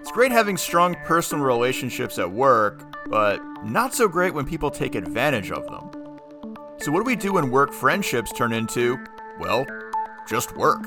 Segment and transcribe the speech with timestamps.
[0.00, 4.96] It's great having strong personal relationships at work, but not so great when people take
[4.96, 6.56] advantage of them.
[6.80, 8.98] So, what do we do when work friendships turn into,
[9.38, 9.66] well,
[10.28, 10.84] just work?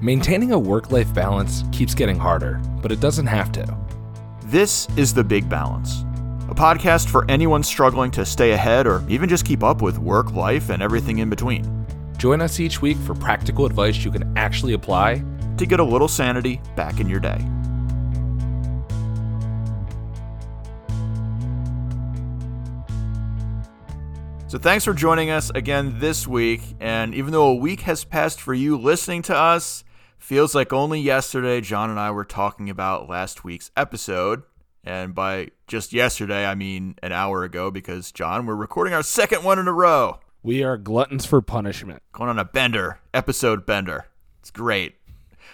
[0.00, 3.89] Maintaining a work life balance keeps getting harder, but it doesn't have to.
[4.50, 6.00] This is The Big Balance,
[6.48, 10.32] a podcast for anyone struggling to stay ahead or even just keep up with work,
[10.32, 11.86] life, and everything in between.
[12.18, 15.22] Join us each week for practical advice you can actually apply
[15.56, 17.38] to get a little sanity back in your day.
[24.48, 26.74] So, thanks for joining us again this week.
[26.80, 29.84] And even though a week has passed for you listening to us,
[30.20, 34.42] Feels like only yesterday John and I were talking about last week's episode.
[34.84, 39.44] And by just yesterday, I mean an hour ago because, John, we're recording our second
[39.44, 40.20] one in a row.
[40.42, 42.02] We are gluttons for punishment.
[42.12, 44.08] Going on a bender, episode bender.
[44.40, 44.96] It's great.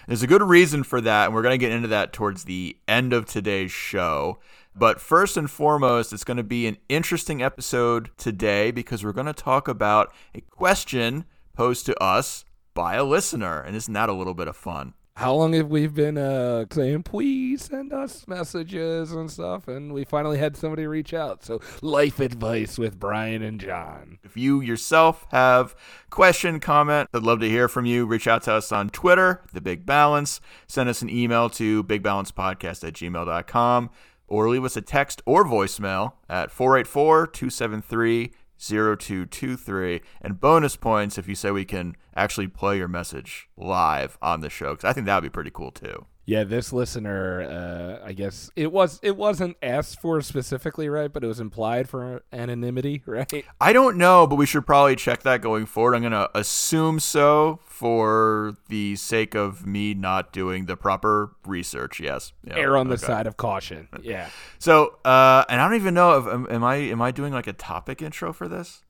[0.05, 2.77] There's a good reason for that, and we're going to get into that towards the
[2.89, 4.39] end of today's show.
[4.75, 9.27] But first and foremost, it's going to be an interesting episode today because we're going
[9.27, 12.43] to talk about a question posed to us
[12.77, 13.59] by a listener.
[13.59, 14.93] And isn't that a little bit of fun?
[15.15, 19.67] How long have we been uh, saying, please send us messages and stuff?
[19.67, 21.43] And we finally had somebody reach out.
[21.43, 24.19] So, life advice with Brian and John.
[24.23, 25.75] If you yourself have
[26.11, 28.05] question, comment, I'd love to hear from you.
[28.05, 30.39] Reach out to us on Twitter, The Big Balance.
[30.67, 33.89] Send us an email to bigbalancepodcast at gmail.com
[34.27, 41.27] or leave us a text or voicemail at 484 273 0223 and bonus points if
[41.27, 45.05] you say we can actually play your message live on the show because i think
[45.05, 49.17] that would be pretty cool too yeah this listener uh, i guess it was it
[49.17, 54.27] wasn't asked for specifically right but it was implied for anonymity right i don't know
[54.27, 58.95] but we should probably check that going forward i'm going to assume so for the
[58.95, 61.99] sake of me not doing the proper research.
[61.99, 63.87] Yes, err on the side of caution.
[64.01, 64.29] Yeah.
[64.57, 67.53] So, uh, and I don't even know if am I am I doing like a
[67.53, 68.83] topic intro for this?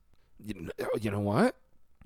[0.45, 0.69] You,
[1.01, 1.55] you know what?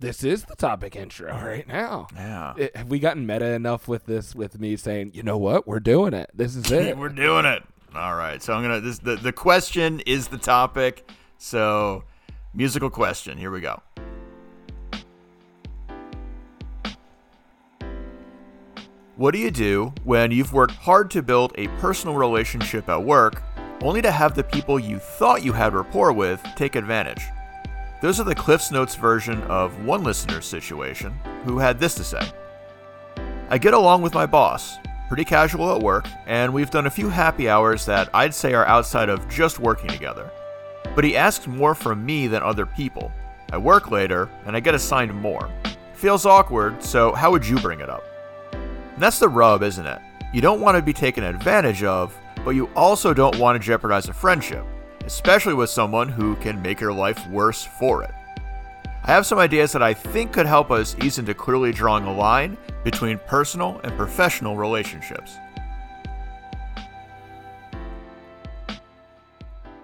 [0.02, 2.08] This is the topic intro right now.
[2.16, 2.56] Yeah.
[2.58, 4.34] It, have we gotten meta enough with this?
[4.34, 6.32] With me saying, you know what, we're doing it.
[6.34, 6.98] This is it.
[6.98, 7.62] we're doing it.
[7.94, 8.42] All right.
[8.42, 8.82] So I'm gonna.
[8.82, 11.08] This the the question is the topic.
[11.38, 12.04] So,
[12.52, 13.38] musical question.
[13.38, 13.80] Here we go.
[19.18, 23.44] What do you do when you've worked hard to build a personal relationship at work,
[23.84, 27.22] only to have the people you thought you had rapport with take advantage?
[28.02, 31.14] Those are the Cliff's Notes version of one listener's situation,
[31.46, 32.28] who had this to say
[33.48, 37.10] I get along with my boss, pretty casual at work, and we've done a few
[37.10, 40.32] happy hours that I'd say are outside of just working together.
[40.96, 43.12] But he asks more from me than other people.
[43.52, 45.52] I work later, and I get assigned more.
[45.94, 48.04] Feels awkward, so how would you bring it up?
[48.54, 50.02] And that's the rub, isn't it?
[50.34, 54.10] You don't want to be taken advantage of, but you also don't want to jeopardize
[54.10, 54.66] a friendship,
[55.06, 58.12] especially with someone who can make your life worse for it.
[59.04, 62.14] I have some ideas that I think could help us ease into clearly drawing a
[62.14, 65.38] line between personal and professional relationships.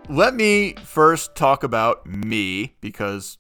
[0.10, 3.40] Let me first talk about me because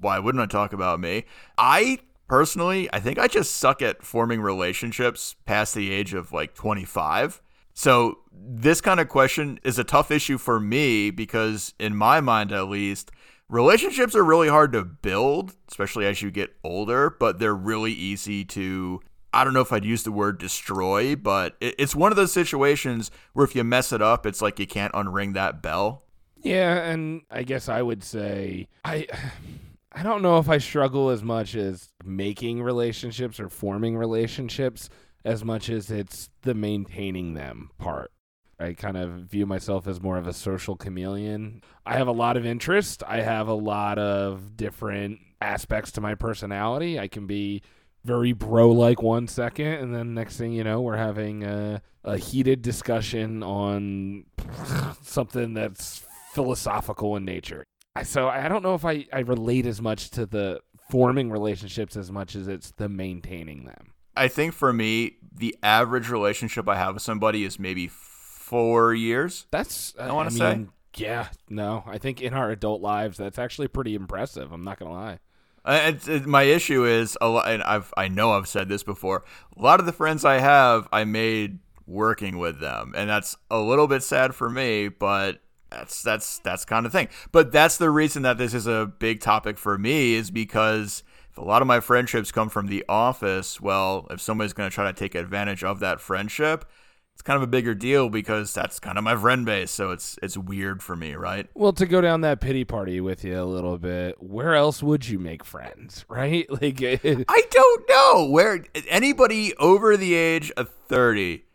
[0.00, 1.24] why wouldn't I talk about me?
[1.58, 1.98] I
[2.28, 7.40] personally, I think I just suck at forming relationships past the age of like 25.
[7.74, 12.52] So, this kind of question is a tough issue for me because, in my mind
[12.52, 13.10] at least,
[13.48, 18.44] relationships are really hard to build, especially as you get older, but they're really easy
[18.46, 19.00] to.
[19.32, 23.10] I don't know if I'd use the word destroy, but it's one of those situations
[23.32, 26.04] where if you mess it up, it's like you can't unring that bell.
[26.40, 29.08] Yeah, and I guess I would say I
[29.96, 34.88] I don't know if I struggle as much as making relationships or forming relationships
[35.24, 38.10] as much as it's the maintaining them part.
[38.58, 41.62] I kind of view myself as more of a social chameleon.
[41.84, 43.02] I have a lot of interest.
[43.06, 46.98] I have a lot of different aspects to my personality.
[46.98, 47.62] I can be
[48.04, 52.16] very bro like one second, and then next thing you know, we're having a, a
[52.16, 54.26] heated discussion on
[55.02, 57.64] something that's philosophical in nature
[58.02, 60.60] so I don't know if I, I relate as much to the
[60.90, 63.92] forming relationships as much as it's the maintaining them.
[64.16, 69.46] I think for me, the average relationship I have with somebody is maybe four years.
[69.50, 70.66] That's I want to say.
[70.96, 74.52] Yeah, no, I think in our adult lives, that's actually pretty impressive.
[74.52, 75.18] I'm not gonna lie.
[75.64, 78.82] Uh, it's, it, my issue is a lot, and I've I know I've said this
[78.82, 79.24] before.
[79.56, 82.92] A lot of the friends I have, I made working with them.
[82.96, 85.40] And that's a little bit sad for me, but
[85.70, 87.08] that's that's that's kind of thing.
[87.32, 91.02] But that's the reason that this is a big topic for me is because
[91.34, 94.74] if a lot of my friendships come from the office, well, if somebody's going to
[94.74, 96.64] try to take advantage of that friendship,
[97.12, 99.72] it's kind of a bigger deal because that's kind of my friend base.
[99.72, 101.48] So it's it's weird for me, right?
[101.54, 105.08] Well, to go down that pity party with you a little bit, where else would
[105.08, 106.48] you make friends, right?
[106.48, 111.46] Like, I don't know where anybody over the age of thirty.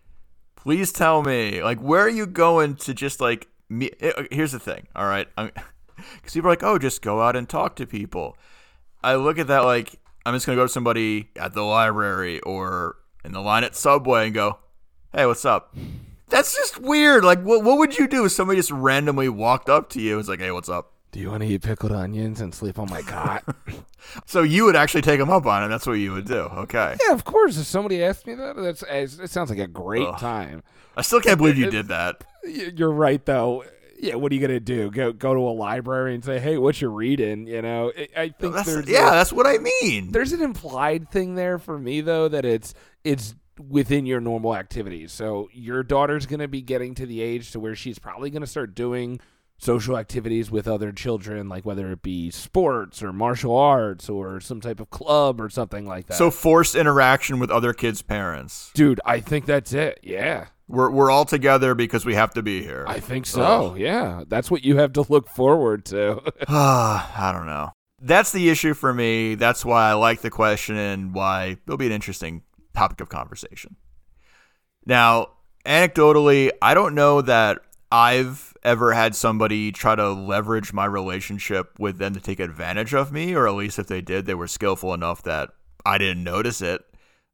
[0.57, 3.91] Please tell me, like, where are you going to just like me?
[4.01, 7.47] Eh, here's the thing, all right, because people are like, oh, just go out and
[7.47, 8.35] talk to people.
[9.03, 12.97] I look at that like I'm just gonna go to somebody at the library or
[13.23, 14.59] in the line at Subway and go,
[15.13, 15.75] hey, what's up?
[16.29, 17.23] That's just weird.
[17.23, 20.17] Like, what, what would you do if somebody just randomly walked up to you and
[20.17, 20.93] was like, hey, what's up?
[21.11, 23.43] Do you want to eat pickled onions and sleep on my cot?
[24.27, 25.69] so you would actually take them up on it.
[25.69, 26.41] That's what you would do.
[26.41, 26.95] Okay.
[27.03, 27.57] Yeah, of course.
[27.57, 30.19] If somebody asked me that, that's it sounds like a great Ugh.
[30.19, 30.61] time.
[30.95, 32.23] I still can't believe you did that.
[32.43, 33.63] You're right, though.
[34.01, 34.89] Yeah, what are you gonna do?
[34.89, 38.55] Go go to a library and say, "Hey, what you reading?" You know, I think
[38.55, 40.11] that's, there's yeah, a, that's what I mean.
[40.11, 42.73] There's an implied thing there for me though that it's
[43.03, 43.35] it's
[43.67, 45.11] within your normal activities.
[45.11, 48.41] So your daughter's going to be getting to the age to where she's probably going
[48.41, 49.19] to start doing
[49.57, 54.61] social activities with other children, like whether it be sports or martial arts or some
[54.61, 56.15] type of club or something like that.
[56.15, 58.71] So forced interaction with other kids' parents.
[58.73, 59.99] Dude, I think that's it.
[60.01, 60.45] Yeah.
[60.69, 62.85] We're, we're all together because we have to be here.
[62.87, 63.73] I think so.
[63.75, 64.23] Yeah.
[64.27, 66.21] That's what you have to look forward to.
[66.47, 67.71] I don't know.
[67.99, 69.33] That's the issue for me.
[69.33, 72.43] That's why I like the question and why it'll be an interesting
[72.75, 73.77] topic of conversation.
[74.85, 75.29] Now,
[75.65, 77.59] anecdotally, I don't know that
[77.91, 83.11] I've ever had somebody try to leverage my relationship with them to take advantage of
[83.11, 85.49] me, or at least if they did, they were skillful enough that
[85.83, 86.85] I didn't notice it.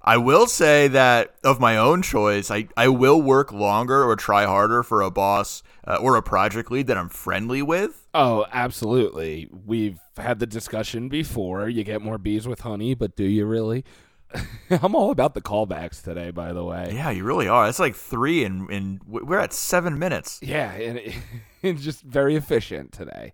[0.08, 4.46] I will say that of my own choice, I, I will work longer or try
[4.46, 8.08] harder for a boss uh, or a project lead that I'm friendly with.
[8.14, 9.50] Oh, absolutely.
[9.52, 11.68] We've had the discussion before.
[11.68, 13.84] You get more bees with honey, but do you really?
[14.70, 16.92] I'm all about the callbacks today, by the way.
[16.94, 17.68] Yeah, you really are.
[17.68, 20.40] It's like three, and and we're at seven minutes.
[20.42, 21.16] Yeah, and it,
[21.62, 23.34] it's just very efficient today.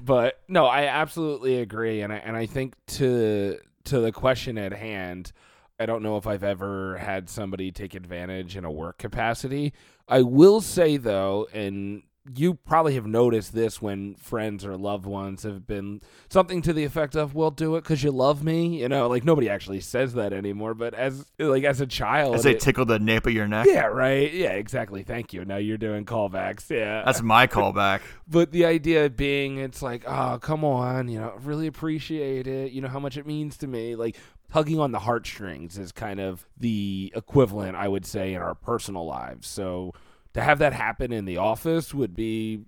[0.00, 4.72] but no, I absolutely agree, and I and I think to to the question at
[4.72, 5.32] hand,
[5.78, 9.72] I don't know if I've ever had somebody take advantage in a work capacity.
[10.08, 12.02] I will say though, and
[12.34, 16.84] you probably have noticed this when friends or loved ones have been something to the
[16.84, 20.14] effect of "Well, do it because you love me." You know, like nobody actually says
[20.14, 20.74] that anymore.
[20.74, 23.66] But as like as a child, as they it, tickle the nape of your neck.
[23.68, 24.32] Yeah, right.
[24.32, 25.02] Yeah, exactly.
[25.02, 25.44] Thank you.
[25.44, 26.68] Now you're doing callbacks.
[26.70, 28.00] Yeah, that's my callback.
[28.28, 32.72] but the idea being, it's like, oh, come on, you know, really appreciate it.
[32.72, 33.94] You know how much it means to me.
[33.94, 34.16] Like
[34.52, 39.06] tugging on the heartstrings is kind of the equivalent, I would say, in our personal
[39.06, 39.46] lives.
[39.48, 39.92] So
[40.34, 42.60] to have that happen in the office would be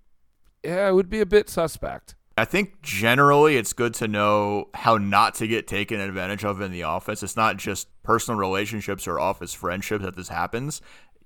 [0.65, 2.15] yeah, it would be a bit suspect.
[2.37, 6.71] I think generally it's good to know how not to get taken advantage of in
[6.71, 7.23] the office.
[7.23, 10.81] It's not just personal relationships or office friendships that this happens.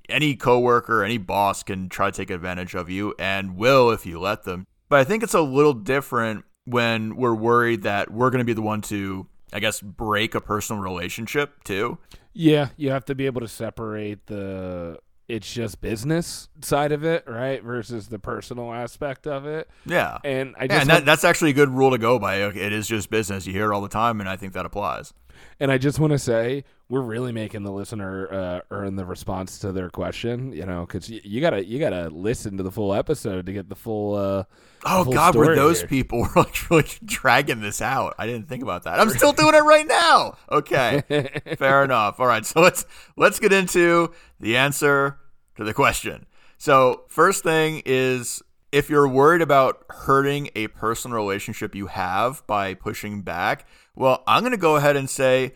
[0.08, 4.18] Any coworker, any boss can try to take advantage of you and will if you
[4.20, 4.66] let them.
[4.88, 8.52] But I think it's a little different when we're worried that we're going to be
[8.52, 11.98] the one to, I guess, break a personal relationship too.
[12.32, 17.24] Yeah, you have to be able to separate the it's just business side of it,
[17.26, 19.68] right, versus the personal aspect of it.
[19.86, 22.36] Yeah, and I just yeah, and that, that's actually a good rule to go by.
[22.36, 23.46] It is just business.
[23.46, 25.14] You hear it all the time, and I think that applies.
[25.60, 29.58] And I just want to say we're really making the listener uh, earn the response
[29.60, 32.92] to their question, you know, because you, you, gotta you gotta listen to the full
[32.92, 34.14] episode to get the full.
[34.14, 34.44] Uh,
[34.84, 35.88] oh full God, were those here.
[35.88, 38.14] people were like really dragging this out?
[38.18, 39.00] I didn't think about that.
[39.00, 40.36] I'm still doing it right now.
[40.50, 41.02] Okay,
[41.58, 42.20] fair enough.
[42.20, 42.84] All right, so let's
[43.16, 45.18] let's get into the answer
[45.56, 46.26] to the question.
[46.58, 52.72] So, first thing is if you're worried about hurting a personal relationship you have by
[52.72, 55.52] pushing back, well, I'm going to go ahead and say,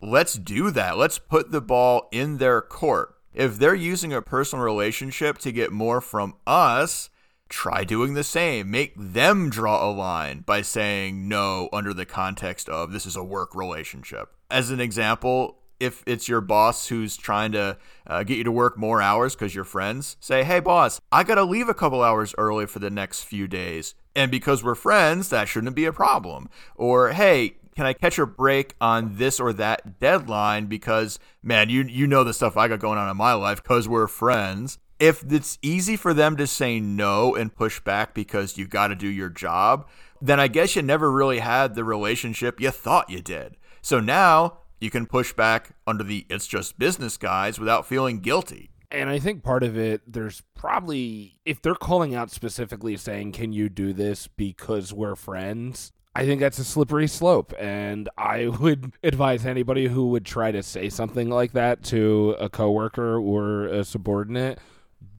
[0.00, 0.96] let's do that.
[0.96, 3.16] Let's put the ball in their court.
[3.34, 7.10] If they're using a personal relationship to get more from us,
[7.48, 8.70] try doing the same.
[8.70, 13.24] Make them draw a line by saying no under the context of this is a
[13.24, 14.30] work relationship.
[14.48, 18.78] As an example, if it's your boss who's trying to uh, get you to work
[18.78, 22.34] more hours because you're friends, say, hey, boss, I got to leave a couple hours
[22.38, 23.94] early for the next few days.
[24.14, 26.50] And because we're friends, that shouldn't be a problem.
[26.76, 30.66] Or, hey, can I catch a break on this or that deadline?
[30.66, 33.88] Because, man, you, you know the stuff I got going on in my life because
[33.88, 34.78] we're friends.
[34.98, 38.94] If it's easy for them to say no and push back because you got to
[38.94, 39.88] do your job,
[40.20, 43.56] then I guess you never really had the relationship you thought you did.
[43.80, 48.70] So now you can push back under the it's just business guise without feeling guilty.
[48.90, 53.52] And I think part of it, there's probably, if they're calling out specifically saying, can
[53.52, 55.92] you do this because we're friends?
[56.16, 57.54] I think that's a slippery slope.
[57.58, 62.48] And I would advise anybody who would try to say something like that to a
[62.48, 64.58] coworker or a subordinate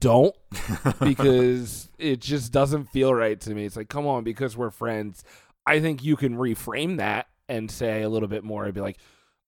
[0.00, 0.34] don't
[1.00, 3.64] because it just doesn't feel right to me.
[3.64, 5.24] It's like, come on, because we're friends.
[5.66, 8.66] I think you can reframe that and say a little bit more.
[8.66, 8.98] I'd be like,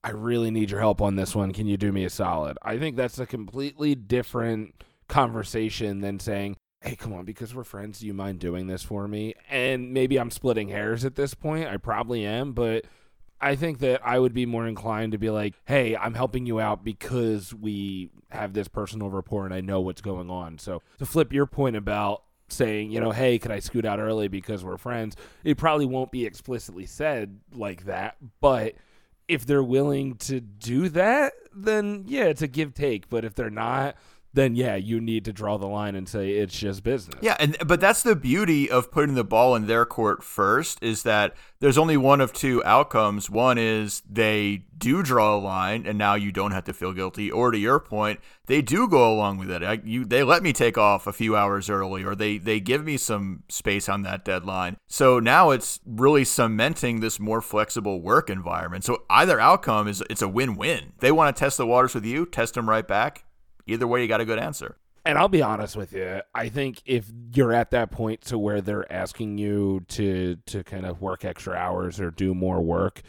[0.05, 1.53] I really need your help on this one.
[1.53, 2.59] Can you do me a solid?
[2.61, 8.01] I think that's a completely different conversation than saying, hey, come on, because we're friends,
[8.01, 9.35] do you mind doing this for me?
[9.49, 11.69] And maybe I'm splitting hairs at this point.
[11.69, 12.85] I probably am, but
[13.41, 16.61] I think that I would be more inclined to be like, hey, I'm helping you
[16.61, 20.59] out because we have this personal rapport and I know what's going on.
[20.59, 24.29] So to flip your point about saying, you know, hey, could I scoot out early
[24.29, 25.17] because we're friends?
[25.45, 28.75] It probably won't be explicitly said like that, but
[29.29, 33.09] if they're willing to do that, then yeah, it's a give take.
[33.09, 33.97] But if they're not,
[34.35, 37.19] then yeah, you need to draw the line and say it's just business.
[37.23, 41.05] Yeah, and but that's the beauty of putting the ball in their court first is
[41.05, 43.31] that there's only one of two outcomes.
[43.31, 47.31] One is they do draw a line and now you don't have to feel guilty
[47.31, 49.63] or to your point, they do go along with it.
[49.63, 52.85] I, you they let me take off a few hours early or they they give
[52.85, 54.77] me some space on that deadline.
[54.89, 58.85] So now it's really cementing this more flexible work environment.
[58.85, 60.93] So either outcome is it's a win-win.
[60.99, 63.24] They want to test the waters with you, test them right back
[63.67, 64.77] either way, you got a good answer.
[65.07, 66.23] And I'll be honest with you.
[66.35, 70.87] I think if you're at that point to where they're asking you to to kind
[70.87, 73.03] of work extra hours or do more work,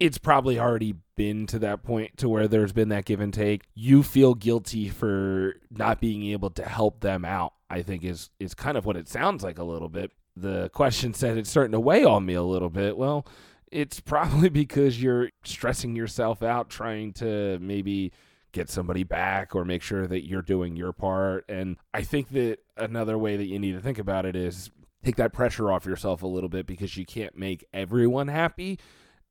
[0.00, 3.62] it's probably already been to that point to where there's been that give and take.
[3.74, 7.52] You feel guilty for not being able to help them out.
[7.68, 10.10] I think is is kind of what it sounds like a little bit.
[10.34, 12.96] The question said it's starting to weigh on me a little bit.
[12.96, 13.26] Well,
[13.70, 18.12] it's probably because you're stressing yourself out trying to maybe
[18.52, 21.44] get somebody back or make sure that you're doing your part.
[21.48, 24.70] And I think that another way that you need to think about it is
[25.04, 28.78] take that pressure off yourself a little bit because you can't make everyone happy.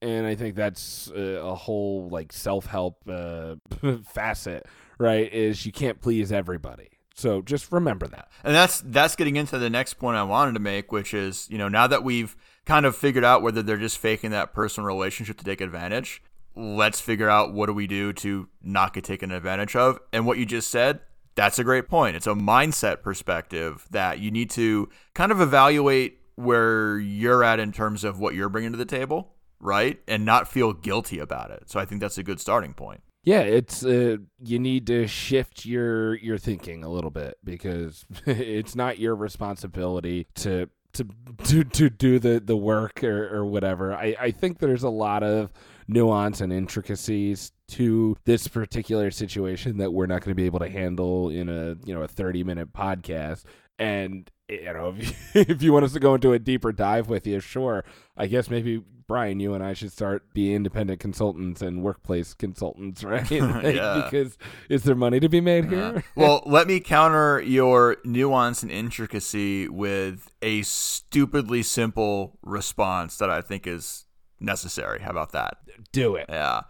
[0.02, 3.56] And I think that's a, a whole like self help uh,
[4.06, 4.66] facet,
[4.98, 5.32] right?
[5.32, 6.90] Is you can't please everybody.
[7.14, 8.30] So just remember that.
[8.44, 11.58] And that's that's getting into the next point I wanted to make, which is you
[11.60, 12.36] know now that we've
[12.66, 16.24] kind of figured out whether they're just faking that personal relationship to take advantage,
[16.56, 20.00] let's figure out what do we do to not get taken advantage of.
[20.12, 21.00] And what you just said,
[21.36, 22.16] that's a great point.
[22.16, 27.72] It's a mindset perspective that you need to kind of evaluate where you're at in
[27.72, 30.00] terms of what you're bringing to the table, right?
[30.08, 31.70] And not feel guilty about it.
[31.70, 33.02] So I think that's a good starting point.
[33.24, 38.76] Yeah, it's uh, you need to shift your your thinking a little bit because it's
[38.76, 41.08] not your responsibility to to
[41.46, 43.94] to to do the the work or, or whatever.
[43.94, 45.52] I I think there's a lot of
[45.92, 50.70] nuance and intricacies to this particular situation that we're not going to be able to
[50.70, 53.44] handle in a you know a 30 minute podcast.
[53.78, 57.10] And you know if you, if you want us to go into a deeper dive
[57.10, 57.84] with you sure.
[58.18, 63.04] I guess maybe brian you and i should start being independent consultants and workplace consultants
[63.04, 63.30] right?
[63.42, 64.08] Like, yeah.
[64.10, 64.38] because
[64.70, 65.96] is there money to be made here?
[65.98, 73.30] Uh, well let me counter your nuance and intricacy with a stupidly simple response that
[73.30, 74.06] i think is
[74.42, 75.02] necessary.
[75.02, 75.58] How about that?
[75.92, 76.26] Do it.
[76.30, 76.62] Yeah.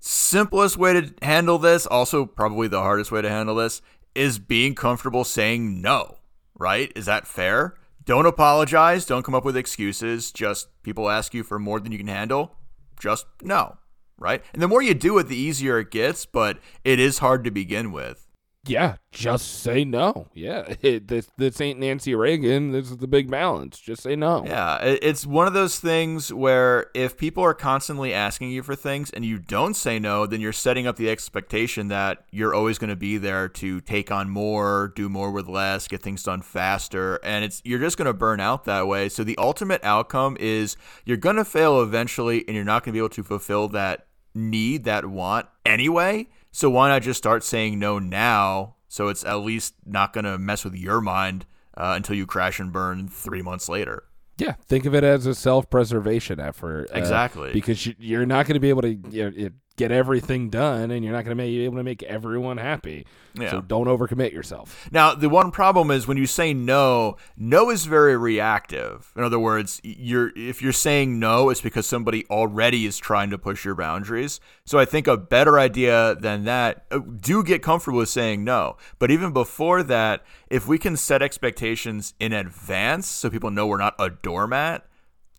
[0.00, 3.82] Simplest way to handle this, also probably the hardest way to handle this,
[4.14, 6.18] is being comfortable saying no,
[6.56, 6.92] right?
[6.94, 7.74] Is that fair?
[8.04, 9.04] Don't apologize.
[9.04, 10.32] Don't come up with excuses.
[10.32, 12.54] Just people ask you for more than you can handle.
[12.98, 13.76] Just no,
[14.16, 14.42] right?
[14.52, 17.50] And the more you do it, the easier it gets, but it is hard to
[17.50, 18.27] begin with
[18.66, 20.26] yeah, just say no.
[20.34, 22.72] Yeah, it, this this ain't Nancy Reagan.
[22.72, 23.78] This is the big balance.
[23.78, 24.44] Just say no.
[24.44, 29.10] Yeah, it's one of those things where if people are constantly asking you for things
[29.10, 32.90] and you don't say no, then you're setting up the expectation that you're always going
[32.90, 37.16] to be there to take on more, do more with less, get things done faster,
[37.22, 39.08] and it's you're just going to burn out that way.
[39.08, 42.96] So the ultimate outcome is you're going to fail eventually, and you're not going to
[42.96, 46.28] be able to fulfill that need, that want anyway.
[46.58, 48.74] So why not just start saying no now?
[48.88, 51.46] So it's at least not going to mess with your mind
[51.76, 54.02] uh, until you crash and burn three months later.
[54.38, 56.90] Yeah, think of it as a self-preservation effort.
[56.92, 60.50] Uh, exactly, because you, are not going to be able to you know, get everything
[60.50, 63.06] done, and you're not going to be able to make everyone happy.
[63.34, 63.52] Yeah.
[63.52, 64.88] So don't overcommit yourself.
[64.90, 69.12] Now, the one problem is when you say no, no is very reactive.
[69.16, 73.38] In other words, you're if you're saying no, it's because somebody already is trying to
[73.38, 74.40] push your boundaries.
[74.64, 78.76] So I think a better idea than that, uh, do get comfortable with saying no.
[78.98, 83.78] But even before that, if we can set expectations in advance so people know we're
[83.78, 84.87] not a doormat,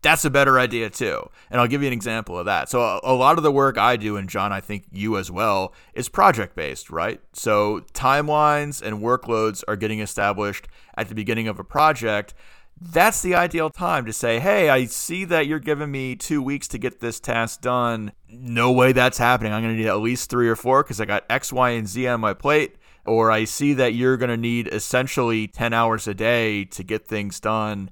[0.02, 1.28] that's a better idea too.
[1.50, 2.68] And I'll give you an example of that.
[2.68, 5.74] So a, lot of the work I do, and John, I think you as well,
[5.94, 7.20] is project based, right?
[7.32, 12.34] So timelines and workloads are getting established at the beginning of a project.
[12.80, 16.66] That's the ideal time to say, hey, I see that you're giving me two weeks
[16.68, 18.12] to get this task done.
[18.26, 19.52] No way that's happening.
[19.52, 21.86] I'm going to need at least three or four because I got X, Y, and
[21.86, 22.76] Z on my plate.
[23.04, 27.06] Or I see that you're going to need essentially 10 hours a day to get
[27.06, 27.90] things done.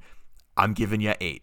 [0.56, 1.42] I'm giving you eight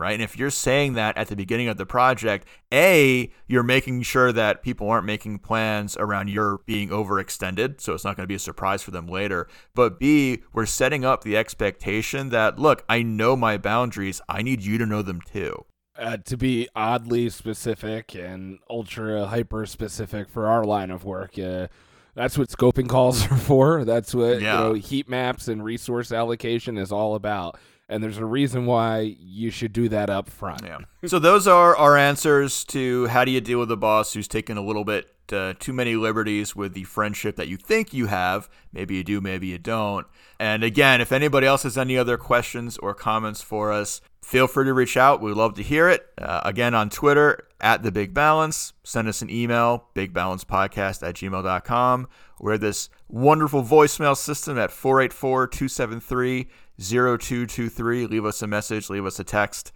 [0.00, 0.14] right?
[0.14, 4.32] And if you're saying that at the beginning of the project, A, you're making sure
[4.32, 8.34] that people aren't making plans around your being overextended, so it's not going to be
[8.34, 9.46] a surprise for them later.
[9.74, 14.62] But B, we're setting up the expectation that, look, I know my boundaries, I need
[14.62, 15.66] you to know them too.
[15.96, 21.66] Uh, to be oddly specific and ultra hyper specific for our line of work, uh,
[22.14, 23.84] that's what scoping calls are for.
[23.84, 24.58] That's what yeah.
[24.58, 27.58] you know, heat maps and resource allocation is all about
[27.90, 30.62] and there's a reason why you should do that up front.
[30.64, 30.78] Yeah.
[31.06, 34.56] so those are our answers to how do you deal with a boss who's taken
[34.56, 38.48] a little bit uh, too many liberties with the friendship that you think you have.
[38.72, 40.06] Maybe you do, maybe you don't.
[40.38, 44.64] And again, if anybody else has any other questions or comments for us, feel free
[44.64, 45.20] to reach out.
[45.20, 46.06] We'd love to hear it.
[46.18, 48.72] Uh, again, on Twitter, at The Big Balance.
[48.82, 52.08] Send us an email, bigbalancepodcast at gmail.com.
[52.40, 56.48] We have this wonderful voicemail system at 484 273
[56.80, 58.06] 0223.
[58.06, 59.72] Leave us a message, leave us a text.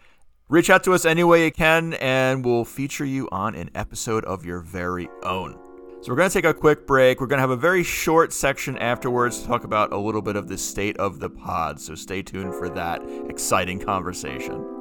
[0.51, 4.27] Reach out to us any way you can, and we'll feature you on an episode
[4.27, 5.59] of your very own.
[6.03, 7.19] So, we're going to take a quick break.
[7.19, 10.37] We're going to have a very short section afterwards to talk about a little bit
[10.37, 11.81] of the state of the pod.
[11.81, 14.74] So, stay tuned for that exciting conversation.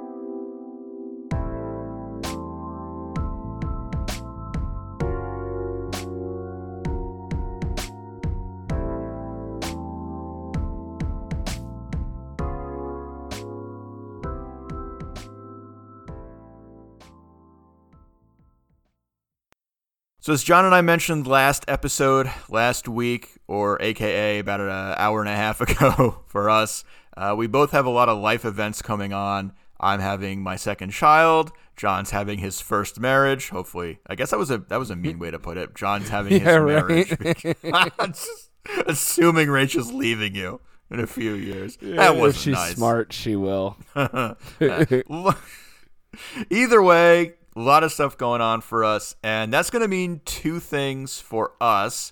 [20.24, 25.20] So, as John and I mentioned last episode, last week, or AKA about an hour
[25.20, 26.86] and a half ago for us,
[27.18, 29.52] uh, we both have a lot of life events coming on.
[29.82, 31.52] I'm having my second child.
[31.76, 33.50] John's having his first marriage.
[33.50, 35.76] Hopefully, I guess that was a that was a mean way to put it.
[35.76, 37.18] John's having yeah, his
[37.62, 38.16] marriage.
[38.88, 41.78] assuming Rachel's leaving you in a few years.
[41.82, 42.76] That was she's nice.
[42.76, 43.12] smart.
[43.12, 43.76] She will.
[46.50, 50.22] Either way, a lot of stuff going on for us, and that's going to mean
[50.26, 52.12] two things for us.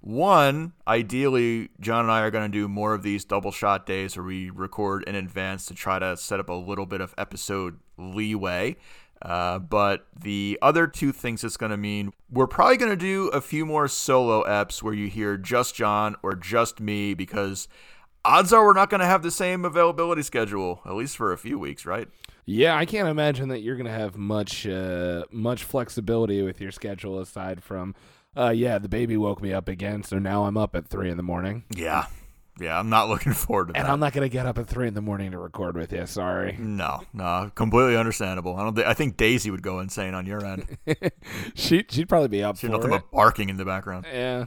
[0.00, 4.16] One, ideally, John and I are going to do more of these double shot days
[4.16, 7.78] where we record in advance to try to set up a little bit of episode
[7.96, 8.76] leeway.
[9.22, 13.28] Uh, but the other two things it's going to mean, we're probably going to do
[13.28, 17.68] a few more solo eps where you hear just John or just me because
[18.24, 21.38] odds are we're not going to have the same availability schedule, at least for a
[21.38, 22.08] few weeks, right?
[22.44, 26.72] Yeah, I can't imagine that you're going to have much uh, much flexibility with your
[26.72, 27.94] schedule aside from,
[28.36, 31.16] uh, yeah, the baby woke me up again, so now I'm up at three in
[31.16, 31.64] the morning.
[31.74, 32.06] Yeah,
[32.60, 33.80] yeah, I'm not looking forward to that.
[33.80, 33.88] and.
[33.88, 36.06] I'm not going to get up at three in the morning to record with you.
[36.06, 36.56] Sorry.
[36.58, 38.56] No, no, completely understandable.
[38.56, 38.74] I don't.
[38.76, 40.76] Th- I think Daisy would go insane on your end.
[41.54, 43.02] she she'd probably be up for nothing it.
[43.02, 44.06] but barking in the background.
[44.12, 44.46] Yeah.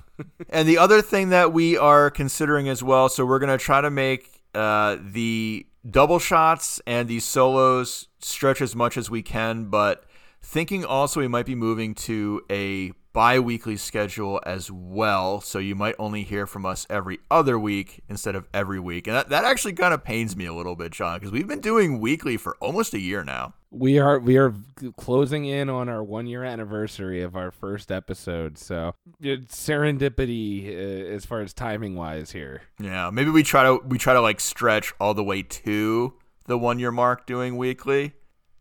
[0.50, 3.82] and the other thing that we are considering as well, so we're going to try
[3.82, 9.66] to make uh, the double shots and these solos stretch as much as we can,
[9.66, 10.04] but
[10.42, 15.40] thinking also we might be moving to a bi weekly schedule as well.
[15.40, 19.08] So you might only hear from us every other week instead of every week.
[19.08, 21.62] And that, that actually kind of pains me a little bit, John, because we've been
[21.62, 23.54] doing weekly for almost a year now.
[23.72, 24.54] We are we are
[24.98, 31.14] closing in on our one year anniversary of our first episode, so it's serendipity uh,
[31.14, 32.62] as far as timing wise here.
[32.80, 36.14] Yeah, maybe we try to we try to like stretch all the way to
[36.46, 38.14] the one year mark doing weekly,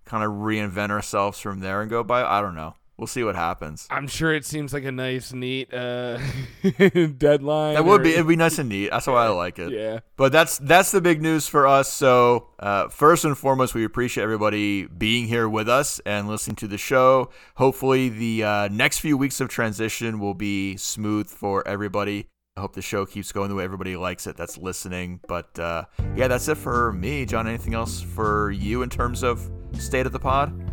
[0.04, 2.24] kind of reinvent ourselves from there and go by.
[2.24, 2.74] I don't know.
[2.96, 3.88] We'll see what happens.
[3.90, 6.18] I'm sure it seems like a nice, neat uh,
[6.62, 7.74] deadline.
[7.74, 8.90] That would be it'd be nice and neat.
[8.90, 9.72] That's why I like it.
[9.72, 10.00] Yeah.
[10.16, 11.92] But that's that's the big news for us.
[11.92, 16.68] So uh, first and foremost, we appreciate everybody being here with us and listening to
[16.68, 17.30] the show.
[17.56, 22.28] Hopefully, the uh, next few weeks of transition will be smooth for everybody.
[22.56, 25.18] I hope the show keeps going the way everybody likes it that's listening.
[25.26, 27.48] But uh, yeah, that's it for me, John.
[27.48, 30.63] Anything else for you in terms of state of the pod?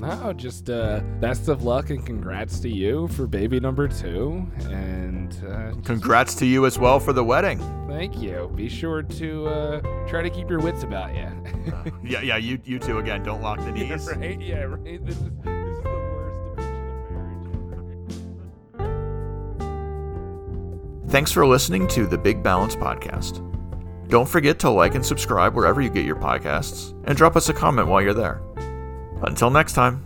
[0.00, 4.46] No, just uh, best of luck and congrats to you for baby number two.
[4.70, 7.58] And uh, congrats to you as well for the wedding.
[7.86, 8.50] Thank you.
[8.54, 11.28] Be sure to uh, try to keep your wits about you.
[11.70, 13.22] Uh, yeah, yeah, you you too again.
[13.22, 14.08] Don't lock the knees.
[14.08, 14.40] Yeah, right.
[14.40, 15.04] Yeah, right.
[15.04, 18.88] This is, this is the worst dimension of
[20.88, 21.10] marriage.
[21.10, 23.46] Thanks for listening to the Big Balance Podcast.
[24.08, 27.52] Don't forget to like and subscribe wherever you get your podcasts, and drop us a
[27.52, 28.40] comment while you're there.
[29.22, 30.02] Until next time.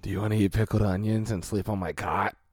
[0.00, 2.38] Do you want to eat pickled onions and sleep on my cot?